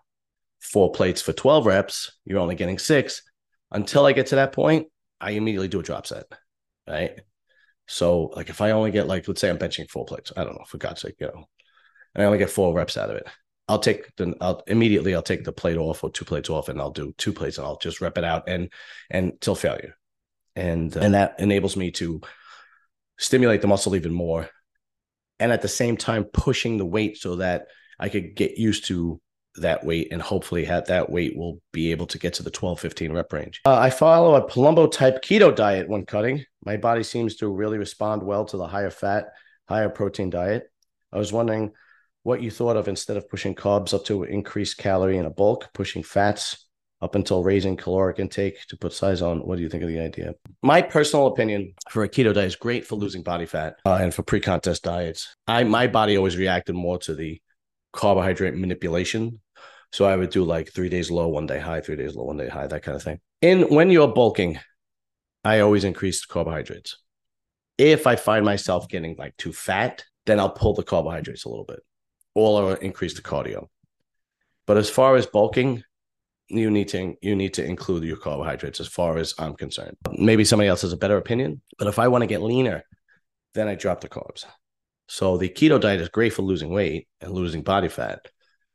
four 0.59 0.91
plates 0.91 1.21
for 1.21 1.33
12 1.33 1.65
reps, 1.65 2.11
you're 2.25 2.39
only 2.39 2.55
getting 2.55 2.77
six. 2.77 3.21
Until 3.71 4.05
I 4.05 4.13
get 4.13 4.27
to 4.27 4.35
that 4.35 4.53
point, 4.53 4.87
I 5.19 5.31
immediately 5.31 5.67
do 5.67 5.79
a 5.79 5.83
drop 5.83 6.07
set, 6.07 6.25
right? 6.87 7.19
So 7.87 8.25
like 8.35 8.49
if 8.49 8.61
I 8.61 8.71
only 8.71 8.91
get 8.91 9.07
like 9.07 9.27
let's 9.27 9.41
say 9.41 9.49
I'm 9.49 9.57
benching 9.57 9.89
four 9.89 10.05
plates, 10.05 10.31
I 10.35 10.43
don't 10.43 10.55
know 10.55 10.65
for 10.67 10.77
God's 10.77 11.01
sake, 11.01 11.15
you 11.19 11.27
know, 11.27 11.45
and 12.13 12.23
I 12.23 12.25
only 12.25 12.37
get 12.37 12.49
four 12.49 12.73
reps 12.73 12.97
out 12.97 13.09
of 13.09 13.17
it. 13.17 13.27
I'll 13.67 13.79
take 13.79 14.15
the 14.15 14.33
I'll 14.39 14.63
immediately 14.67 15.13
I'll 15.13 15.21
take 15.21 15.43
the 15.43 15.51
plate 15.51 15.77
off 15.77 16.03
or 16.03 16.09
two 16.09 16.25
plates 16.25 16.49
off 16.49 16.69
and 16.69 16.79
I'll 16.79 16.91
do 16.91 17.13
two 17.17 17.33
plates 17.33 17.57
and 17.57 17.67
I'll 17.67 17.77
just 17.77 18.01
rep 18.01 18.17
it 18.17 18.23
out 18.23 18.47
and 18.47 18.69
and 19.09 19.39
till 19.41 19.55
failure. 19.55 19.95
And 20.55 20.95
and 20.95 21.13
that 21.13 21.35
enables 21.39 21.75
me 21.75 21.91
to 21.91 22.21
stimulate 23.17 23.61
the 23.61 23.67
muscle 23.67 23.95
even 23.95 24.13
more 24.13 24.49
and 25.39 25.51
at 25.51 25.61
the 25.61 25.67
same 25.67 25.97
time 25.97 26.23
pushing 26.23 26.77
the 26.77 26.85
weight 26.85 27.17
so 27.17 27.37
that 27.37 27.67
I 27.99 28.09
could 28.09 28.35
get 28.35 28.57
used 28.57 28.85
to 28.87 29.19
that 29.55 29.83
weight 29.83 30.09
and 30.11 30.21
hopefully 30.21 30.65
have 30.65 30.85
that 30.87 31.09
weight 31.09 31.35
will 31.35 31.59
be 31.71 31.91
able 31.91 32.05
to 32.07 32.19
get 32.19 32.35
to 32.35 32.43
the 32.43 32.51
12 32.51 32.79
15 32.79 33.11
rep 33.11 33.33
range. 33.33 33.61
Uh, 33.65 33.77
I 33.77 33.89
follow 33.89 34.35
a 34.35 34.47
Palumbo 34.47 34.89
type 34.91 35.23
keto 35.23 35.53
diet 35.53 35.89
when 35.89 36.05
cutting. 36.05 36.45
My 36.63 36.77
body 36.77 37.03
seems 37.03 37.35
to 37.37 37.47
really 37.47 37.77
respond 37.77 38.23
well 38.23 38.45
to 38.45 38.57
the 38.57 38.67
higher 38.67 38.91
fat, 38.91 39.29
higher 39.67 39.89
protein 39.89 40.29
diet. 40.29 40.71
I 41.11 41.17
was 41.17 41.33
wondering 41.33 41.71
what 42.27 42.41
you 42.41 42.51
thought 42.51 42.75
of 42.75 42.89
instead 42.89 43.15
of 43.15 43.29
pushing 43.29 43.55
carbs 43.55 43.93
up 43.93 44.03
to 44.03 44.23
increase 44.23 44.73
calorie 44.73 45.17
in 45.17 45.25
a 45.25 45.29
bulk, 45.29 45.69
pushing 45.73 46.03
fats 46.03 46.67
up 47.01 47.15
until 47.15 47.41
raising 47.41 47.77
caloric 47.77 48.19
intake 48.19 48.65
to 48.67 48.75
put 48.75 48.91
size 48.91 49.21
on. 49.21 49.39
What 49.39 49.55
do 49.55 49.61
you 49.61 49.69
think 49.69 49.83
of 49.83 49.87
the 49.87 50.01
idea? 50.01 50.33
My 50.61 50.81
personal 50.81 51.27
opinion 51.27 51.73
for 51.89 52.03
a 52.03 52.09
keto 52.09 52.33
diet 52.33 52.47
is 52.47 52.57
great 52.57 52.85
for 52.85 52.97
losing 52.97 53.23
body 53.23 53.45
fat 53.45 53.77
uh, 53.85 53.99
and 54.01 54.13
for 54.13 54.23
pre-contest 54.23 54.83
diets. 54.83 55.37
I 55.47 55.63
my 55.63 55.87
body 55.87 56.17
always 56.17 56.35
reacted 56.35 56.75
more 56.75 56.97
to 56.99 57.15
the 57.15 57.41
carbohydrate 57.93 58.55
manipulation. 58.55 59.39
So 59.93 60.03
I 60.03 60.17
would 60.17 60.31
do 60.31 60.43
like 60.43 60.73
three 60.73 60.89
days 60.89 61.09
low, 61.09 61.29
one 61.29 61.45
day 61.45 61.59
high, 61.59 61.79
three 61.79 61.95
days 61.95 62.13
low, 62.13 62.25
one 62.25 62.35
day 62.35 62.49
high, 62.49 62.67
that 62.67 62.83
kind 62.83 62.97
of 62.97 63.03
thing. 63.03 63.21
In 63.41 63.73
when 63.73 63.89
you're 63.89 64.09
bulking, 64.09 64.59
I 65.45 65.61
always 65.61 65.85
increase 65.85 66.25
carbohydrates. 66.25 66.97
If 67.77 68.05
I 68.05 68.17
find 68.17 68.43
myself 68.43 68.89
getting 68.89 69.15
like 69.17 69.37
too 69.37 69.53
fat, 69.53 70.03
then 70.25 70.41
I'll 70.41 70.49
pull 70.49 70.73
the 70.73 70.83
carbohydrates 70.83 71.45
a 71.45 71.49
little 71.49 71.63
bit, 71.63 71.79
or 72.37 72.71
I'll 72.71 72.75
increase 72.75 73.15
the 73.15 73.21
cardio. 73.21 73.67
But 74.67 74.77
as 74.77 74.89
far 74.89 75.15
as 75.15 75.25
bulking, 75.25 75.83
you 76.49 76.69
need 76.69 76.87
to 76.89 77.15
you 77.21 77.35
need 77.35 77.53
to 77.55 77.65
include 77.65 78.03
your 78.03 78.17
carbohydrates 78.17 78.79
as 78.79 78.87
far 78.87 79.17
as 79.17 79.33
I'm 79.39 79.55
concerned. 79.55 79.97
Maybe 80.11 80.45
somebody 80.45 80.69
else 80.69 80.83
has 80.83 80.93
a 80.93 80.97
better 80.97 81.17
opinion, 81.17 81.61
but 81.79 81.87
if 81.87 81.99
I 81.99 82.07
want 82.07 82.21
to 82.21 82.27
get 82.27 82.41
leaner, 82.41 82.83
then 83.53 83.67
I 83.67 83.75
drop 83.75 84.01
the 84.01 84.09
carbs. 84.09 84.45
So 85.07 85.37
the 85.37 85.49
keto 85.49 85.81
diet 85.81 86.01
is 86.01 86.09
great 86.09 86.33
for 86.33 86.43
losing 86.43 86.69
weight 86.69 87.07
and 87.21 87.31
losing 87.31 87.63
body 87.63 87.89
fat, 87.89 88.27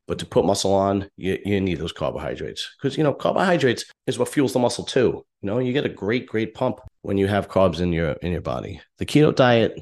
but 0.07 0.19
to 0.19 0.25
put 0.25 0.45
muscle 0.45 0.73
on, 0.73 1.09
you, 1.15 1.39
you 1.45 1.61
need 1.61 1.79
those 1.79 1.91
carbohydrates 1.91 2.69
because 2.77 2.97
you 2.97 3.03
know 3.03 3.13
carbohydrates 3.13 3.85
is 4.07 4.19
what 4.19 4.29
fuels 4.29 4.53
the 4.53 4.59
muscle 4.59 4.83
too. 4.83 5.25
You 5.41 5.47
know, 5.47 5.59
you 5.59 5.73
get 5.73 5.85
a 5.85 5.89
great 5.89 6.27
great 6.27 6.53
pump 6.53 6.79
when 7.01 7.17
you 7.17 7.27
have 7.27 7.49
carbs 7.49 7.79
in 7.79 7.93
your 7.93 8.11
in 8.21 8.33
your 8.33 8.41
body. 8.41 8.81
The 8.97 9.05
keto 9.05 9.33
diet 9.33 9.81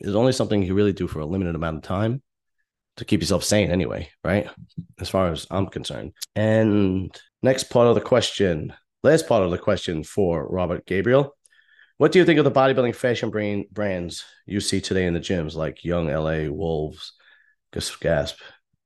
is 0.00 0.16
only 0.16 0.32
something 0.32 0.62
you 0.62 0.74
really 0.74 0.94
do 0.94 1.06
for 1.06 1.20
a 1.20 1.26
limited 1.26 1.54
amount 1.54 1.76
of 1.76 1.82
time 1.82 2.22
to 3.00 3.06
keep 3.06 3.20
yourself 3.20 3.42
sane 3.42 3.70
anyway, 3.70 4.10
right? 4.22 4.46
As 5.00 5.08
far 5.08 5.32
as 5.32 5.46
I'm 5.50 5.66
concerned. 5.66 6.12
And 6.36 7.18
next 7.42 7.64
part 7.64 7.88
of 7.88 7.94
the 7.94 8.00
question, 8.02 8.74
last 9.02 9.26
part 9.26 9.42
of 9.42 9.50
the 9.50 9.58
question 9.58 10.04
for 10.04 10.46
Robert 10.46 10.84
Gabriel. 10.86 11.34
What 11.96 12.12
do 12.12 12.18
you 12.18 12.26
think 12.26 12.38
of 12.38 12.44
the 12.44 12.50
bodybuilding 12.50 12.94
fashion 12.94 13.30
brain 13.30 13.66
brands 13.72 14.24
you 14.46 14.60
see 14.60 14.82
today 14.82 15.06
in 15.06 15.14
the 15.14 15.20
gyms, 15.20 15.54
like 15.54 15.82
Young 15.82 16.08
LA, 16.08 16.50
Wolves, 16.50 17.14
Gasp, 17.72 18.38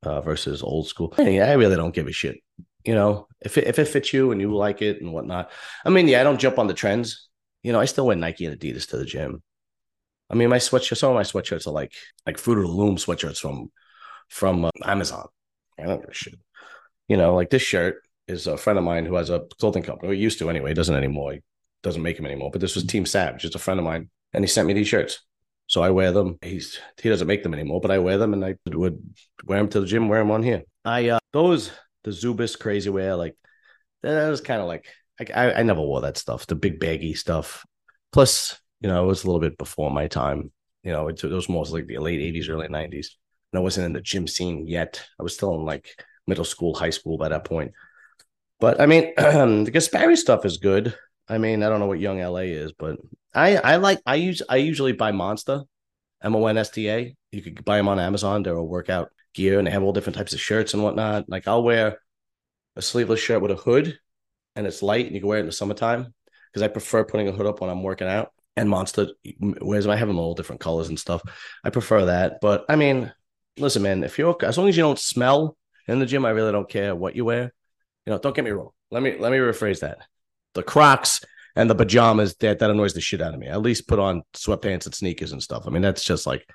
uh, 0.04 0.20
versus 0.20 0.62
old 0.62 0.86
school? 0.86 1.12
I 1.18 1.52
really 1.54 1.76
don't 1.76 1.94
give 1.94 2.06
a 2.06 2.12
shit. 2.12 2.36
You 2.84 2.94
know, 2.94 3.26
if 3.40 3.58
it, 3.58 3.66
if 3.66 3.80
it 3.80 3.88
fits 3.88 4.12
you 4.12 4.30
and 4.30 4.40
you 4.40 4.54
like 4.54 4.80
it 4.80 5.00
and 5.00 5.12
whatnot. 5.12 5.50
I 5.84 5.90
mean, 5.90 6.06
yeah, 6.06 6.20
I 6.20 6.24
don't 6.24 6.40
jump 6.40 6.58
on 6.58 6.68
the 6.68 6.74
trends. 6.74 7.28
You 7.64 7.72
know, 7.72 7.80
I 7.80 7.86
still 7.86 8.06
wear 8.06 8.16
Nike 8.16 8.46
and 8.46 8.58
Adidas 8.58 8.88
to 8.90 8.96
the 8.96 9.04
gym. 9.04 9.42
I 10.30 10.34
mean, 10.34 10.50
my 10.50 10.58
sweatshirt, 10.58 10.98
some 10.98 11.10
of 11.10 11.16
my 11.16 11.22
sweatshirts 11.22 11.66
are 11.66 11.72
like 11.72 11.92
like 12.26 12.38
Fruit 12.38 12.58
of 12.58 12.64
the 12.64 12.70
Loom 12.70 12.96
sweatshirts 12.96 13.38
from 13.38 13.70
from 14.28 14.64
uh, 14.64 14.70
Amazon. 14.84 15.26
I 15.78 15.84
don't 15.84 16.00
give 16.00 16.10
a 16.10 16.14
shit. 16.14 16.34
You 17.08 17.16
know, 17.16 17.34
like 17.34 17.50
this 17.50 17.62
shirt 17.62 18.02
is 18.26 18.46
a 18.46 18.56
friend 18.56 18.78
of 18.78 18.84
mine 18.84 19.06
who 19.06 19.14
has 19.14 19.30
a 19.30 19.40
clothing 19.58 19.82
company. 19.82 20.14
He 20.14 20.22
used 20.22 20.38
to 20.38 20.50
anyway. 20.50 20.74
Doesn't 20.74 20.94
anymore. 20.94 21.34
He 21.34 21.40
doesn't 21.82 22.02
make 22.02 22.16
them 22.16 22.26
anymore. 22.26 22.50
But 22.50 22.60
this 22.60 22.74
was 22.74 22.84
Team 22.84 23.06
Savage. 23.06 23.42
Just 23.42 23.54
a 23.54 23.58
friend 23.58 23.78
of 23.78 23.84
mine, 23.84 24.10
and 24.32 24.42
he 24.44 24.48
sent 24.48 24.66
me 24.66 24.74
these 24.74 24.88
shirts. 24.88 25.20
So 25.66 25.82
I 25.82 25.90
wear 25.90 26.12
them. 26.12 26.38
He's 26.42 26.78
he 27.02 27.08
doesn't 27.08 27.26
make 27.26 27.42
them 27.42 27.54
anymore, 27.54 27.80
but 27.80 27.90
I 27.90 27.98
wear 27.98 28.18
them, 28.18 28.32
and 28.32 28.44
I 28.44 28.56
would 28.66 29.02
wear 29.44 29.58
them 29.58 29.68
to 29.70 29.80
the 29.80 29.86
gym. 29.86 30.08
Wear 30.08 30.20
them 30.20 30.30
on 30.30 30.42
here. 30.42 30.62
I 30.84 31.08
uh 31.08 31.18
those 31.32 31.70
the 32.04 32.10
Zubaz 32.10 32.58
crazy 32.58 32.90
wear 32.90 33.16
like 33.16 33.34
that 34.02 34.28
was 34.28 34.42
kind 34.42 34.60
of 34.60 34.66
like 34.66 34.86
I, 35.18 35.52
I 35.52 35.62
never 35.62 35.80
wore 35.80 36.02
that 36.02 36.18
stuff. 36.18 36.46
The 36.46 36.54
big 36.54 36.80
baggy 36.80 37.14
stuff. 37.14 37.64
Plus, 38.12 38.58
you 38.80 38.88
know, 38.88 39.02
it 39.02 39.06
was 39.06 39.24
a 39.24 39.26
little 39.26 39.40
bit 39.40 39.56
before 39.56 39.90
my 39.90 40.08
time. 40.08 40.52
You 40.82 40.92
know, 40.92 41.08
it, 41.08 41.22
it 41.22 41.30
was 41.30 41.48
mostly 41.48 41.80
like 41.80 41.88
the 41.88 41.98
late 41.98 42.20
'80s, 42.34 42.50
early 42.50 42.68
'90s 42.68 43.06
and 43.54 43.60
I 43.60 43.62
wasn't 43.62 43.86
in 43.86 43.92
the 43.92 44.00
gym 44.00 44.26
scene 44.26 44.66
yet. 44.66 45.06
I 45.18 45.22
was 45.22 45.32
still 45.32 45.54
in 45.54 45.64
like 45.64 46.02
middle 46.26 46.44
school, 46.44 46.74
high 46.74 46.90
school 46.90 47.16
by 47.16 47.28
that 47.28 47.44
point. 47.44 47.70
But 48.58 48.80
I 48.80 48.86
mean, 48.86 49.12
the 49.16 49.70
Gaspari 49.72 50.16
stuff 50.16 50.44
is 50.44 50.56
good. 50.56 50.92
I 51.28 51.38
mean, 51.38 51.62
I 51.62 51.68
don't 51.68 51.78
know 51.78 51.86
what 51.86 52.00
Young 52.00 52.18
LA 52.18 52.48
is, 52.50 52.72
but 52.72 52.96
I 53.32 53.56
I 53.56 53.76
like 53.76 54.00
I 54.06 54.16
use 54.16 54.42
I 54.48 54.56
usually 54.56 54.90
buy 54.90 55.12
Monsta, 55.12 55.64
M 56.20 56.34
O 56.34 56.44
N 56.48 56.58
S 56.58 56.70
T 56.70 56.90
A. 56.90 57.14
You 57.30 57.42
could 57.42 57.64
buy 57.64 57.76
them 57.76 57.86
on 57.86 58.00
Amazon. 58.00 58.42
They're 58.42 58.54
a 58.54 58.64
workout 58.64 59.12
gear, 59.34 59.58
and 59.58 59.68
they 59.68 59.70
have 59.70 59.84
all 59.84 59.92
different 59.92 60.16
types 60.16 60.32
of 60.32 60.40
shirts 60.40 60.74
and 60.74 60.82
whatnot. 60.82 61.28
Like 61.28 61.46
I'll 61.46 61.62
wear 61.62 62.00
a 62.74 62.82
sleeveless 62.82 63.20
shirt 63.20 63.40
with 63.40 63.52
a 63.52 63.56
hood, 63.56 63.96
and 64.56 64.66
it's 64.66 64.82
light, 64.82 65.06
and 65.06 65.14
you 65.14 65.20
can 65.20 65.28
wear 65.28 65.38
it 65.38 65.42
in 65.42 65.46
the 65.46 65.52
summertime 65.52 66.12
because 66.52 66.62
I 66.62 66.68
prefer 66.68 67.04
putting 67.04 67.28
a 67.28 67.32
hood 67.32 67.46
up 67.46 67.60
when 67.60 67.70
I'm 67.70 67.84
working 67.84 68.08
out. 68.08 68.32
And 68.56 68.68
Monsta 68.68 69.10
wears 69.40 69.86
I 69.86 69.96
have 69.96 70.08
them 70.08 70.18
all 70.18 70.34
different 70.34 70.60
colors 70.60 70.88
and 70.88 70.98
stuff. 70.98 71.22
I 71.62 71.70
prefer 71.70 72.06
that, 72.06 72.40
but 72.40 72.64
I 72.68 72.74
mean, 72.76 73.12
listen, 73.58 73.82
man, 73.82 74.04
if 74.04 74.18
you're 74.18 74.36
as 74.42 74.58
long 74.58 74.68
as 74.68 74.76
you 74.76 74.82
don't 74.82 74.98
smell 74.98 75.56
in 75.86 75.98
the 75.98 76.06
gym, 76.06 76.24
I 76.24 76.30
really 76.30 76.52
don't 76.52 76.68
care 76.68 76.94
what 76.94 77.16
you 77.16 77.24
wear. 77.24 77.52
You 78.06 78.12
know, 78.12 78.18
don't 78.18 78.34
get 78.34 78.44
me 78.44 78.50
wrong. 78.50 78.70
Let 78.90 79.02
me 79.02 79.16
let 79.18 79.32
me 79.32 79.38
rephrase 79.38 79.80
that. 79.80 79.98
The 80.54 80.62
Crocs 80.62 81.20
and 81.56 81.68
the 81.68 81.74
pajamas 81.74 82.36
that 82.36 82.58
that 82.58 82.70
annoys 82.70 82.94
the 82.94 83.00
shit 83.00 83.20
out 83.20 83.34
of 83.34 83.40
me. 83.40 83.46
At 83.46 83.62
least 83.62 83.88
put 83.88 83.98
on 83.98 84.22
sweatpants 84.34 84.86
and 84.86 84.94
sneakers 84.94 85.32
and 85.32 85.42
stuff. 85.42 85.64
I 85.66 85.70
mean, 85.70 85.82
that's 85.82 86.04
just 86.04 86.26
like, 86.26 86.48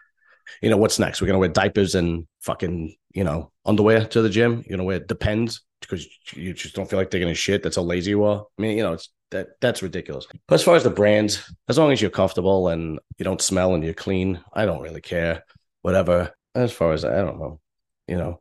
you 0.61 0.69
know, 0.69 0.77
what's 0.77 0.99
next? 0.99 1.21
We're 1.21 1.27
gonna 1.27 1.39
wear 1.39 1.49
diapers 1.49 1.95
and 1.95 2.27
fucking, 2.41 2.95
you 3.13 3.23
know, 3.23 3.51
underwear 3.65 4.05
to 4.05 4.21
the 4.21 4.29
gym. 4.29 4.63
You're 4.65 4.77
gonna 4.77 4.85
wear 4.85 4.99
depends 4.99 5.61
because 5.81 6.07
you 6.33 6.53
just 6.53 6.75
don't 6.75 6.89
feel 6.89 6.99
like 6.99 7.11
taking 7.11 7.29
a 7.29 7.33
shit. 7.35 7.63
That's 7.63 7.77
how 7.77 7.83
lazy 7.83 8.11
you 8.11 8.23
are. 8.23 8.45
I 8.57 8.61
mean, 8.61 8.77
you 8.77 8.83
know, 8.83 8.93
it's 8.93 9.09
that 9.31 9.49
that's 9.61 9.83
ridiculous. 9.83 10.27
But 10.47 10.55
as 10.55 10.63
far 10.63 10.75
as 10.75 10.83
the 10.83 10.89
brands, 10.89 11.51
as 11.67 11.77
long 11.77 11.91
as 11.91 12.01
you're 12.01 12.11
comfortable 12.11 12.69
and 12.69 12.99
you 13.17 13.23
don't 13.23 13.41
smell 13.41 13.73
and 13.75 13.83
you're 13.83 13.93
clean, 13.93 14.39
I 14.53 14.65
don't 14.65 14.81
really 14.81 15.01
care. 15.01 15.43
Whatever 15.81 16.33
as 16.55 16.71
far 16.71 16.93
as 16.93 17.05
I 17.05 17.15
don't 17.17 17.39
know, 17.39 17.59
you 18.07 18.17
know, 18.17 18.39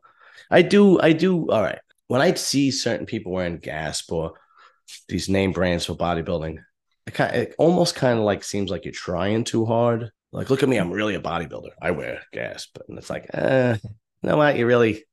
I 0.49 0.61
do, 0.61 0.99
I 0.99 1.13
do. 1.13 1.49
All 1.49 1.61
right. 1.61 1.79
When 2.07 2.21
I 2.21 2.33
see 2.33 2.71
certain 2.71 3.05
people 3.05 3.31
wearing 3.31 3.57
Gasp 3.57 4.11
or 4.11 4.33
these 5.07 5.29
name 5.29 5.51
brands 5.51 5.85
for 5.85 5.95
bodybuilding, 5.95 6.57
it, 7.05 7.13
kind 7.13 7.35
of, 7.35 7.41
it 7.41 7.55
almost 7.59 7.95
kind 7.95 8.17
of 8.17 8.25
like 8.25 8.43
seems 8.43 8.71
like 8.71 8.85
you're 8.85 8.91
trying 8.91 9.43
too 9.43 9.65
hard. 9.65 10.09
Like, 10.31 10.49
look 10.49 10.63
at 10.63 10.69
me, 10.69 10.77
I'm 10.77 10.91
really 10.91 11.15
a 11.15 11.21
bodybuilder. 11.21 11.71
I 11.81 11.91
wear 11.91 12.21
Gasp, 12.33 12.77
and 12.87 12.97
it's 12.97 13.09
like, 13.09 13.27
eh, 13.33 13.77
you 13.83 13.89
know 14.29 14.37
what? 14.37 14.57
You're 14.57 14.67
really, 14.67 15.03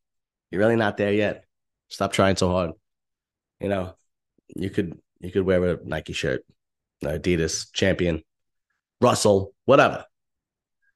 you're 0.50 0.58
really 0.58 0.76
not 0.76 0.96
there 0.96 1.12
yet. 1.12 1.44
Stop 1.88 2.12
trying 2.12 2.36
so 2.36 2.50
hard. 2.50 2.72
You 3.60 3.68
know, 3.68 3.94
you 4.54 4.70
could, 4.70 4.98
you 5.20 5.30
could 5.30 5.44
wear 5.44 5.64
a 5.64 5.78
Nike 5.84 6.12
shirt, 6.12 6.44
Adidas, 7.02 7.72
Champion, 7.72 8.22
Russell, 9.00 9.54
whatever. 9.64 10.04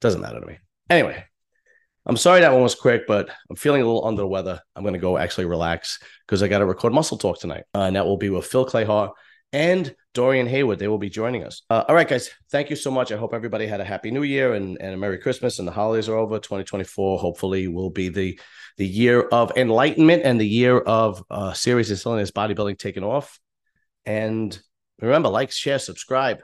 Doesn't 0.01 0.21
matter 0.21 0.41
to 0.41 0.47
me. 0.47 0.59
Anyway, 0.89 1.25
I'm 2.07 2.17
sorry 2.17 2.41
that 2.41 2.53
one 2.53 2.63
was 2.63 2.75
quick, 2.75 3.07
but 3.07 3.29
I'm 3.49 3.57
feeling 3.57 3.83
a 3.83 3.85
little 3.85 4.07
under 4.07 4.23
the 4.23 4.29
weather. 4.29 4.61
I'm 4.75 4.83
going 4.83 4.95
to 4.95 5.01
go 5.01 5.19
actually 5.19 5.45
relax 5.45 5.99
because 6.27 6.43
I 6.43 6.49
got 6.49 6.59
to 6.59 6.67
record 6.67 6.93
Muscle 6.93 7.19
Talk 7.19 7.39
tonight. 7.39 7.65
Uh, 7.75 7.83
and 7.83 7.97
that 7.97 8.07
will 8.07 8.17
be 8.17 8.31
with 8.31 8.47
Phil 8.47 8.67
Clahar 8.67 9.13
and 9.53 9.95
Dorian 10.15 10.47
Haywood. 10.47 10.79
They 10.79 10.89
will 10.89 10.99
be 10.99 11.11
joining 11.11 11.45
us. 11.45 11.63
Uh, 11.69 11.85
all 11.87 11.95
right, 11.95 12.09
guys. 12.09 12.31
Thank 12.51 12.71
you 12.71 12.77
so 12.77 12.91
much. 12.91 13.13
I 13.13 13.17
hope 13.17 13.35
everybody 13.35 13.67
had 13.67 13.81
a 13.81 13.85
happy 13.85 14.11
new 14.11 14.23
year 14.23 14.55
and, 14.55 14.79
and 14.81 14.95
a 14.95 14.97
Merry 14.97 15.19
Christmas 15.19 15.59
and 15.59 15.69
the 15.69 15.73
holidays 15.73 16.09
are 16.09 16.17
over. 16.17 16.39
2024 16.39 17.19
hopefully 17.19 17.69
will 17.69 17.91
be 17.91 18.09
the, 18.09 18.41
the 18.79 18.87
year 18.87 19.21
of 19.21 19.53
enlightenment 19.57 20.23
and 20.25 20.41
the 20.41 20.49
year 20.49 20.79
of 20.79 21.23
uh, 21.31 21.53
serious 21.53 21.91
and 21.91 21.99
silliness 21.99 22.31
bodybuilding 22.31 22.79
taking 22.79 23.05
off. 23.05 23.39
And 24.07 24.59
remember, 25.01 25.29
like, 25.29 25.53
share, 25.53 25.79
subscribe, 25.79 26.43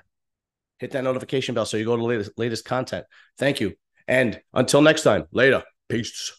hit 0.78 0.90
that 0.90 1.04
notification 1.04 1.54
bell 1.54 1.64
so 1.64 1.76
you 1.78 1.86
go 1.86 1.96
to 1.96 2.02
the 2.02 2.06
latest, 2.06 2.32
latest 2.36 2.64
content. 2.66 3.06
Thank 3.38 3.60
you. 3.60 3.74
And 4.08 4.40
until 4.54 4.82
next 4.82 5.02
time, 5.02 5.26
later. 5.32 5.62
Peace. 5.88 6.36